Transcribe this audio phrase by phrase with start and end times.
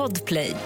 [0.00, 0.56] Podplay.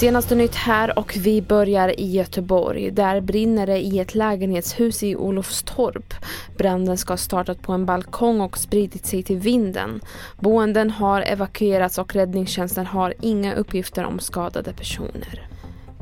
[0.00, 2.90] Senaste nytt här och vi börjar i Göteborg.
[2.90, 6.14] Där brinner det i ett lägenhetshus i Olofstorp.
[6.58, 10.00] Branden ska ha startat på en balkong och spridit sig till vinden.
[10.40, 15.49] Boenden har evakuerats och räddningstjänsten har inga uppgifter om skadade personer.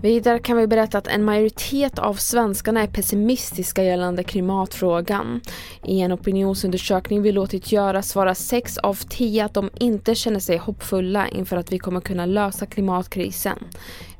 [0.02, 5.40] Vidare kan vi berätta att en majoritet av svenskarna är pessimistiska gällande klimatfrågan.
[5.84, 10.56] I en opinionsundersökning vi låtit göra svarar 6 av 10 att de inte känner sig
[10.56, 13.59] hoppfulla inför att vi kommer kunna lösa klimatkrisen.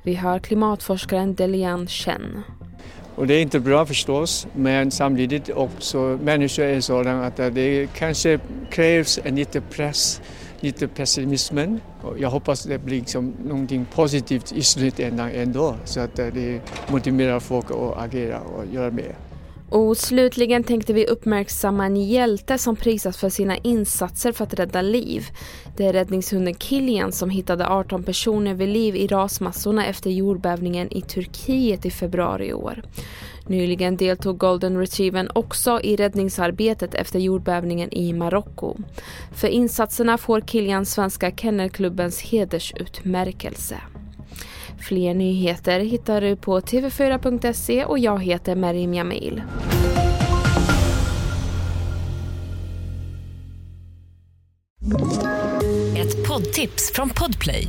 [0.03, 2.42] Vi hör klimatforskaren Delian Chen.
[3.15, 8.39] Och det är inte bra förstås, men samtidigt också människor är sådana att det kanske
[8.70, 10.20] krävs en liten press
[10.61, 11.80] lite pessimismen.
[12.19, 17.41] Jag hoppas det blir liksom någonting positivt i slutändan ändå så att eh, det motiverar
[17.41, 19.17] folk att agera och göra mer.
[19.71, 24.83] Och slutligen tänkte vi uppmärksamma en hjälte som prisas för sina insatser för att rädda
[24.83, 25.27] liv.
[25.77, 31.01] Det är räddningshunden Kilian som hittade 18 personer vid liv i rasmassorna efter jordbävningen i
[31.01, 32.83] Turkiet i februari i år.
[33.49, 38.77] Nyligen deltog golden retrievern också i räddningsarbetet efter jordbävningen i Marocko.
[39.33, 43.81] För insatserna får Kilian Svenska Kennelklubbens hedersutmärkelse.
[44.81, 49.43] Fler nyheter hittar du på tv4.se och jag heter Merim Jamil.
[55.97, 57.69] Ett poddtips från Podplay.